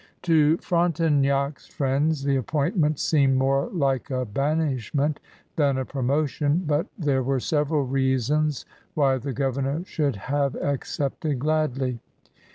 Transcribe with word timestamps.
To 0.23 0.57
Frontenac's 0.57 1.67
friends 1.67 2.23
the 2.23 2.35
appointment 2.35 2.97
seemed 2.97 3.37
more 3.37 3.67
like 3.67 4.09
a 4.09 4.25
banishment 4.25 5.19
than 5.57 5.77
a 5.77 5.85
promotion. 5.85 6.63
But 6.65 6.87
there 6.97 7.21
were 7.21 7.39
several 7.39 7.83
reasons 7.85 8.65
why 8.95 9.19
the 9.19 9.31
governor 9.31 9.85
should 9.85 10.15
have 10.15 10.55
accepted 10.55 11.37
gladly. 11.37 11.99